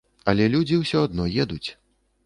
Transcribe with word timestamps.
Але 0.31 0.47
людзі 0.53 0.79
ўсё 0.81 1.05
адно 1.09 1.31
едуць. 1.45 1.65